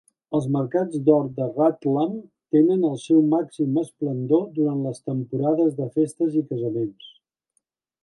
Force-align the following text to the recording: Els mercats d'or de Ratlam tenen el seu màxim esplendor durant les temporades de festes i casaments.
Els 0.35 0.45
mercats 0.53 0.95
d'or 1.09 1.27
de 1.35 1.49
Ratlam 1.49 2.15
tenen 2.57 2.89
el 2.91 2.97
seu 3.03 3.21
màxim 3.35 3.79
esplendor 3.85 4.51
durant 4.59 4.83
les 4.89 5.07
temporades 5.13 5.81
de 5.83 5.91
festes 6.01 6.43
i 6.43 6.47
casaments. 6.53 7.17